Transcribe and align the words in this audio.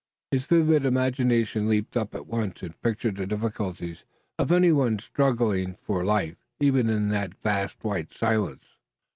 His 0.31 0.47
vivid 0.47 0.83
imagination 0.83 1.69
leaped 1.69 1.95
up 1.95 2.15
at 2.15 2.25
once 2.25 2.63
and 2.63 2.81
pictured 2.81 3.17
the 3.17 3.27
difficulties 3.27 4.03
of 4.39 4.51
any 4.51 4.71
one 4.71 4.97
struggling 4.97 5.75
for 5.75 6.03
life, 6.03 6.37
even 6.59 6.89
in 6.89 7.09
that 7.09 7.39
vast 7.43 7.77
white 7.83 8.11
silence. 8.11 8.63